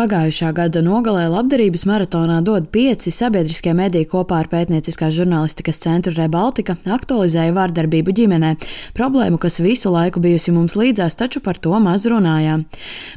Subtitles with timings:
[0.00, 6.78] Pagājušā gada nogalē labdarības maratonā dod pieci sabiedriskie mediji kopā ar pētnieciskās žurnālistikas centru Rebaltika
[6.88, 8.54] aktualizēja vārdarbību ģimenē,
[8.96, 12.64] problēmu, kas visu laiku bijusi mums līdzās, taču par to maz runājām.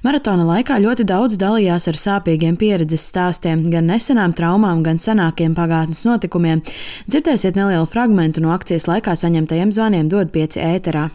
[0.04, 6.04] Maratona laikā ļoti daudz dalījās ar sāpīgiem pieredzes stāstiem, gan nesenām traumām, gan senākiem pagātnes
[6.10, 6.66] notikumiem.
[7.08, 11.08] Dzirdēsiet nelielu fragmentu no akcijas laikā saņemtajiem zvaniem dod pieci ēterā.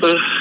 [0.00, 0.39] Uh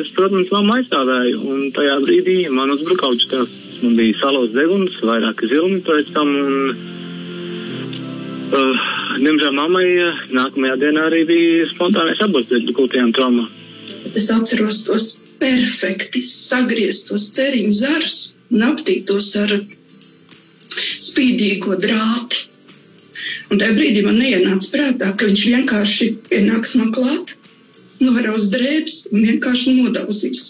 [0.00, 1.40] es, protams, mammu aizstāvēju.
[1.52, 3.52] Un tajā brīdī man uzbruka augstās.
[3.82, 6.32] Man bija salauzt deguns, vairāki zilmi pēc tam.
[6.42, 6.54] Un,
[8.58, 8.82] uh,
[9.22, 13.46] diemžēl mammai uh, nākamajā dienā arī bija spontānais aborts dēļ gultījām traumā.
[14.18, 15.08] Es atceros tos
[15.38, 18.18] perfekti sagrieztos ceriņu zarus
[18.52, 19.54] un aptītos ar
[21.08, 22.46] spīdīgo drāti.
[23.50, 27.34] Un tajā brīdī man neienāca prātā, ka viņš vienkārši pienāks man klāt
[28.04, 30.44] noraus drēbes un vienkārši nodauzīs.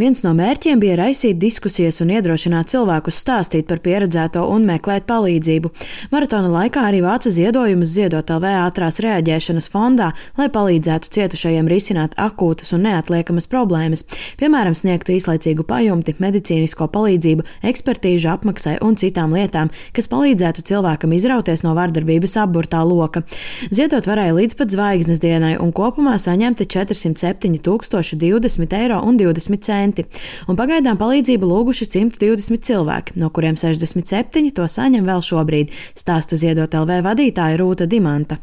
[0.00, 5.68] Viens no mērķiem bija raisīt diskusijas un iedrošināt cilvēkus stāstīt par pieredzēto un meklēt palīdzību.
[6.08, 10.06] Maratona laikā arī vāca ziedojumus ziedot LV ātrās reaģēšanas fondā,
[10.40, 14.06] lai palīdzētu cietušajiem risināt akūtas un neatliekamas problēmas,
[14.40, 21.60] piemēram, sniegtu īslaicīgu pajumti, medicīnisko palīdzību, ekspertīžu apmaksai un citām lietām, kas palīdzētu cilvēkam izrauties
[21.66, 23.26] no vardarbības apburtā loka.
[23.68, 29.89] Ziedot varēja līdz pat zvaigznes dienai un kopumā saņemti 407 020 eiro un 20 centi
[29.90, 30.06] centi,
[30.48, 36.74] un pagaidām palīdzību lūguši 120 cilvēki, no kuriem 67 to saņem vēl šobrīd, stāsta ziedot
[36.74, 38.38] LV vadītāja Rūta Dimanta.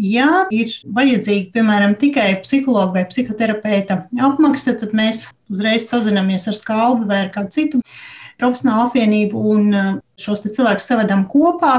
[0.00, 7.08] Ja ir vajadzīga, piemēram, tikai psihologa vai psihoterapeita apmaksa, tad mēs uzreiz sazināmies ar skalbi
[7.10, 7.82] vai ar kādu citu
[8.40, 11.74] profesionālu apvienību un uh, šos cilvēkus savedam kopā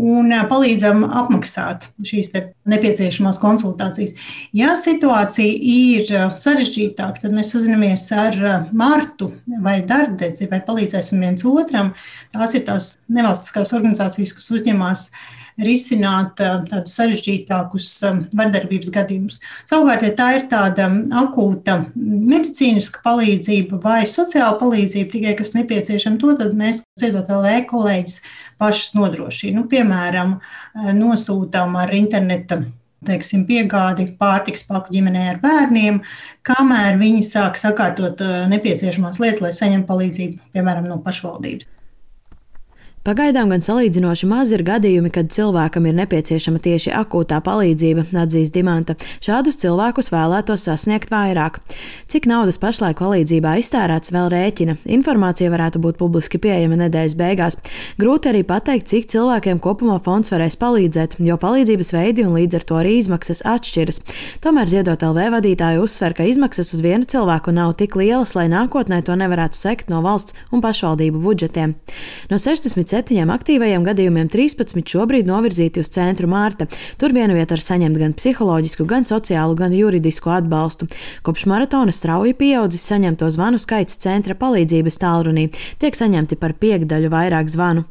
[0.00, 2.32] un uh, palīdzam apmaksāt šīs
[2.70, 4.16] nepieciešamās konsultācijas.
[4.56, 8.40] Ja situācija ir uh, sarežģītāka, tad mēs sazinamies ar
[8.72, 11.94] Martu vai Darbdedzi vai palīdzēsim viens otram.
[12.34, 15.10] Tās ir tās nevalstiskās organizācijas, kas uzņemās
[15.64, 17.90] risināt tādus sarežģītākus
[18.36, 19.38] vardarbības gadījumus.
[19.70, 20.88] Savukārt, ja tā ir tāda
[21.22, 28.20] akūta medicīniska palīdzība vai sociāla palīdzība, tikai kas nepieciešama, to tad mēs ziedot LV kolēģis
[28.60, 29.60] pašas nodrošina.
[29.60, 30.38] Nu, piemēram,
[30.96, 32.62] nosūtām ar interneta
[33.06, 36.02] teiksim, piegādi pārtiks paku ģimenei ar bērniem,
[36.46, 38.20] kamēr viņi sāk sakārtot
[38.52, 41.68] nepieciešamās lietas, lai saņemtu palīdzību, piemēram, no pašvaldības.
[43.00, 48.92] Pagaidām gan salīdzinoši maz ir gadījumi, kad cilvēkam ir nepieciešama tieši akūtā palīdzība, atzīst Dimanta.
[49.24, 51.62] Šādus cilvēkus vēlētos sasniegt vairāk.
[52.12, 54.74] Cik naudas pašlaik palīdzībā iztērēts, vēl rēķina.
[54.98, 57.56] Informācija varētu būt publiski pieejama nedēļas beigās.
[57.96, 62.68] Grūti arī pateikt, cik cilvēkiem kopumā fonds varēs palīdzēt, jo palīdzības veidi un līdz ar
[62.68, 64.02] to arī izmaksas atšķiras.
[64.44, 69.00] Tomēr ziedot LV vadītāji uzsver, ka izmaksas uz vienu cilvēku nav tik lielas, lai nākotnē
[69.08, 71.78] to nevarētu sekt no valsts un pašvaldību budžetiem.
[72.28, 76.66] No 60 septiņiem aktīvajiem gadījumiem 13 šobrīd novirzīti uz centru Mārta.
[77.00, 80.88] Tur viena vieta var saņemt gan psiholoģisku, gan sociālu, gan juridisku atbalstu.
[81.26, 85.48] Kopš maratona strauji pieaudzis saņemto zvanu skaits centra palīdzības tālrunī,
[85.82, 87.86] tiek saņemti par piekdaļu vairāk zvanu.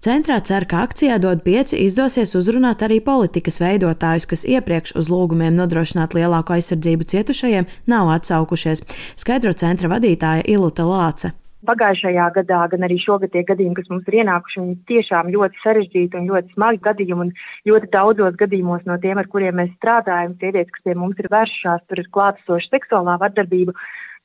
[0.00, 5.58] Centrā cer, ka akcijā dod pieci izdosies uzrunāt arī politikas veidotājus, kas iepriekš uz lūgumiem
[5.58, 8.86] nodrošināt lielāku aizsardzību cietušajiem nav atsaukušies,
[9.20, 11.34] skaidro centra vadītāja Iluta Lāce.
[11.70, 16.18] Pagājušajā gadā, gan arī šogad tie gadījumi, kas mums ir ienākuši, viņi tiešām ļoti sarežģīti
[16.18, 20.74] un ļoti smagi gadījumi, un ļoti daudzos gadījumos no tiem, ar kuriem mēs strādājam, sievietes,
[20.74, 23.76] kas pie mums ir vēršās, tur ir klātesoša seksuālā vardarbība,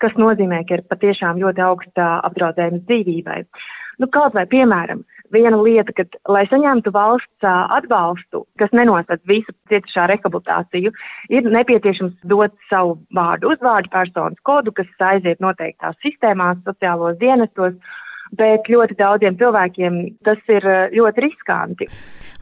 [0.02, 3.44] kas nozīmē, ka ir patiešām ļoti augsta apdraudējums dzīvībai.
[4.02, 10.08] Nu, kaut vai piemēram, viena lieta, ka, lai saņemtu valsts atbalstu, kas nenosaka visu cietušā
[10.14, 10.94] rehabilitāciju,
[11.34, 17.78] ir nepieciešams dot savu vārdu, uzvārdu, personas kodu, kas aiziet noteiktās sistēmās, sociālos dienestos,
[18.32, 21.90] bet ļoti daudziem cilvēkiem tas ir ļoti riskanti.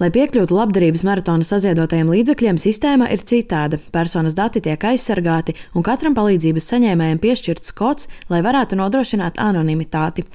[0.01, 3.77] Lai piekļūtu labdarības maratona saziedotajiem līdzekļiem, sistēma ir citāda.
[3.93, 10.25] Personas dati tiek aizsargāti, un katram palīdzības saņēmējam piešķirts kods, lai varētu nodrošināt anonimitāti.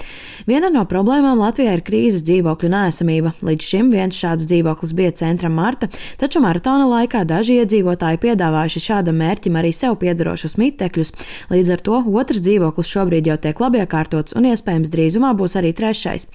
[0.47, 3.35] Viena no problēmām Latvijā ir krīzes dzīvokļu nēsamība.
[3.43, 5.91] Līdz šim viens šāds dzīvoklis bija centra Marta,
[6.23, 11.13] taču maratona laikā daži iedzīvotāji piedāvājuši šādam mērķim arī sev piedarošus mitekļus.
[11.51, 15.73] Līdz ar to otrs dzīvoklis šobrīd jau tiek labi iekārtots, un iespējams drīzumā būs arī
[15.77, 16.29] trešais.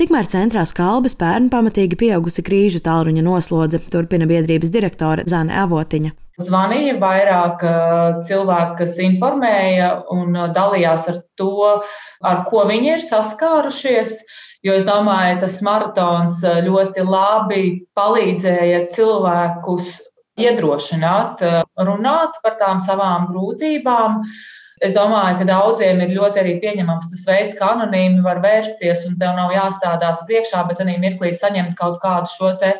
[0.00, 6.14] Tikmēr centrā skalbes pērn pamatīgi pieaugusi krīžu tālruņa noslodze, turpina biedrības direktore Zana Avotiņa.
[6.36, 7.62] Zvanīja vairāk
[8.28, 11.52] cilvēku, kas informēja un dalījās ar to,
[12.20, 14.18] ar ko viņi ir saskārušies.
[14.66, 17.62] Jo es domāju, tas maratons ļoti labi
[17.96, 19.88] palīdzēja cilvēkus
[20.36, 21.44] iedrošināt,
[21.86, 24.20] runāt par tām savām grūtībām,
[24.84, 29.16] Es domāju, ka daudziem ir ļoti arī pieņemams tas veids, kā anonīmi var vērsties, un
[29.20, 32.74] tev nav jāstādās priekšā, bet arī mirklī saņemt kaut kādu šo te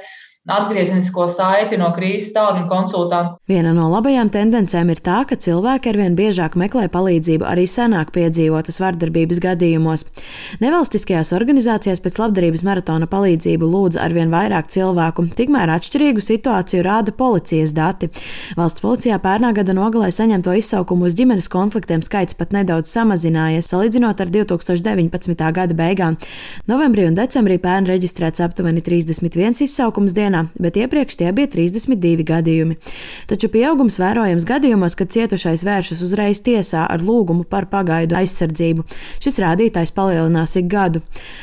[0.46, 3.34] atgriezenisko saiti no krīzes tālruņa konsultanta.
[3.50, 8.78] Viena no labajām tendencēm ir tā, ka cilvēki arvien biežāk meklē palīdzību arī senāk piedzīvotas
[8.82, 10.06] vardarbības gadījumos.
[10.62, 17.74] Nevalstiskajās organizācijās pēc labdarības maratona palīdzību lūdza arvien vairāk cilvēku, tikmēr atšķirīgu situāciju rāda policijas
[17.74, 18.10] dati.
[18.58, 24.22] Valsts policijā pērnā gada nogalē saņemto izsaukumu uz ģimenes konfliktiem skaits pat nedaudz samazinājies, salīdzinot
[24.22, 25.50] ar 2019.
[25.58, 26.20] gada beigām.
[26.70, 32.24] Novembrī un decembrī pērn reģistrēts aptuveni 31 izsaukums dienā dienā, bet iepriekš tie bija 32
[32.26, 32.76] gadījumi.
[33.28, 38.84] Taču pieaugums vērojams gadījumos, kad cietušais vēršas uzreiz tiesā ar lūgumu par pagaidu aizsardzību.
[39.20, 41.02] Šis rādītājs palielinās ik gadu.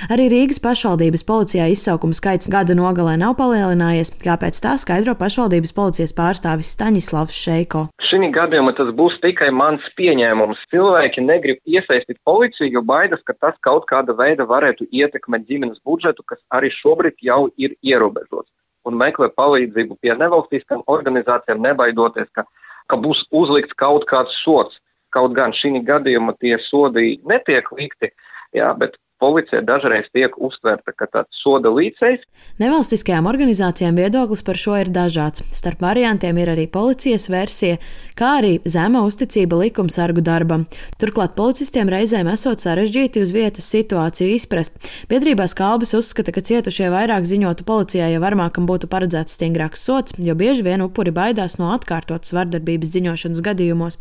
[0.09, 6.13] Arī Rīgas pašvaldības policijā izsaukuma skaits gada nogalē nav palielinājies, kāpēc tā skaidro pašvaldības policijas
[6.13, 7.87] pārstāvis Staņislavs Šeiko.
[8.09, 10.61] Šī gadījumā tas būs tikai mans pieņēmums.
[10.71, 16.25] Cilvēki negrib iesaistīt policiju, jo baidas, ka tas kaut kāda veida varētu ietekmēt ģimenes budžetu,
[16.29, 18.51] kas arī šobrīd jau ir ierobežots
[18.89, 22.45] un meklē palīdzību pie nevalstiskām organizācijām, nebaidoties, ka,
[22.91, 24.79] ka būs uzlikts kaut kāds sots.
[25.13, 28.09] Kaut gan šī gadījumā tie sodi netiek likti,
[28.57, 32.25] jā, bet policija dažreiz tiek uztverta kā tāds soda līdzējs.
[32.59, 35.45] Nevalstiskajām organizācijām viedoklis par šo ir dažāds.
[35.55, 37.79] Starp variantiem ir arī policijas versija,
[38.19, 40.65] kā arī zema uzticība likumsargu darbam.
[40.99, 44.91] Turklāt policistiem reizēm esot sarežģīti uz vietas situāciju izprast.
[45.11, 50.33] Biedrībā Kalbis uzskata, ka cietušie vairāk ziņotu policijai, ja varmākam būtu paredzēts stingrāks sots, jo
[50.39, 53.99] bieži vien upuri baidās no atkārtotas vardarbības ziņošanas gadījumos.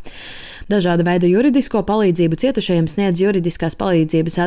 [0.71, 4.39] Dažāda veida juridisko palīdzību cietušajiem sniedz juridiskās palīdzības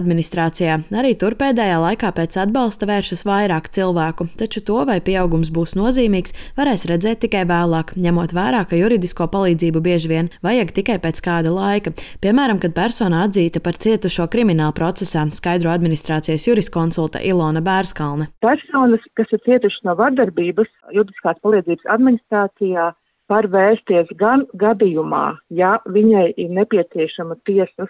[0.65, 0.97] administrācijā.
[0.99, 6.33] Arī tur pēdējā laikā pēc atbalsta vēršas vairāk cilvēku, taču to, vai pieaugums būs nozīmīgs,
[6.57, 11.53] varēs redzēt tikai vēlāk, ņemot vērā, ka juridisko palīdzību bieži vien vajag tikai pēc kāda
[11.53, 18.29] laika, piemēram, kad persona atzīta par cietušo krimināla procesā, skaidro administrācijas juriskonsulta Ilona Bērskalne.
[18.41, 22.93] Personas, kas ir cietušas no vardarbības, juridiskās palīdzības administrācijā,
[23.25, 27.89] var vērsties gan gadījumā, ja viņai ir nepieciešama tiesas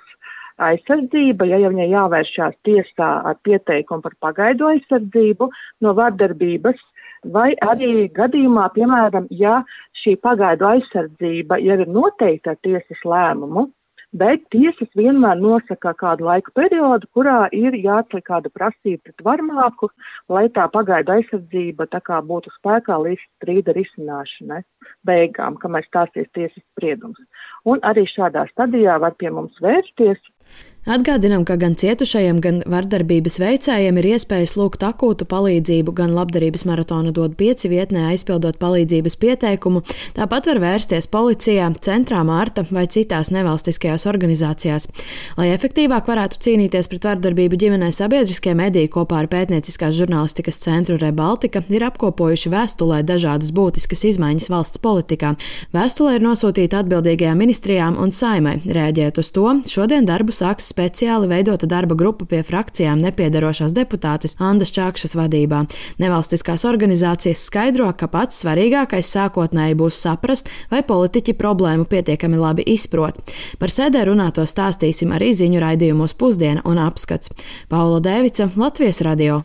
[0.61, 5.49] aizsardzība, ja viņai jāvēršās tiesā ar pieteikumu par pagaidu aizsardzību
[5.83, 6.81] no vardarbības,
[7.35, 9.61] vai arī gadījumā, piemēram, ja
[10.03, 13.67] šī pagaidu aizsardzība jau ir noteikta ar tiesas lēmumu,
[14.15, 19.89] bet tiesas vienmēr nosaka kādu laika periodu, kurā ir jāatceļ kāda prasība pret varmāku,
[20.31, 24.61] lai tā pagaida aizsardzība tā kā būtu spēkā līdz strīda risināšanai
[25.07, 27.19] beigām, kamēr stāsies tiesas spriedums.
[27.65, 30.21] Un arī šādā stadijā var pie mums vērsties
[30.85, 37.09] Atgādinām, ka gan cietušajiem, gan vardarbības veicējiem ir iespējas lūgt akūtu palīdzību, gan labdarības maratona
[37.09, 39.81] dod pieci vietnē aizpildot palīdzības pieteikumu.
[40.13, 44.85] Tāpat var vērsties policijā, centrā Mārta vai citās nevalstiskajās organizācijās.
[45.39, 51.63] Lai efektīvāk varētu cīnīties pret vardarbību ģimenē, sabiedriskie mediji kopā ar pētnieciskās žurnālistikas centru Rebaltika
[51.65, 55.33] ir apkopojuši vēstulē dažādas būtiskas izmaiņas valsts politikā.
[55.73, 58.59] Vēstulē ir nosūtīta atbildīgajām ministrijām un saimai.
[58.69, 64.73] Rēģējot uz to, šodien darbu sāks speciāli veidota darba grupa pie frakcijām nepiedarošās deputātes Andas
[64.75, 65.63] Čakšas vadībā.
[66.03, 73.23] Nevalstiskās organizācijas skaidro, ka pats svarīgākais sākotnēji būs saprast, vai politiķi problēmu pietiekami labi izprot.
[73.59, 77.31] Par sēdē runāto stāstīsim arī ziņu raidījumos pusdiena un apskats.
[77.71, 79.43] Paula Dēvica, Latvijas radio.